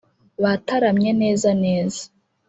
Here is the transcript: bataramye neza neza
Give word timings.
bataramye 0.43 1.11
neza 1.21 1.49
neza 1.63 2.01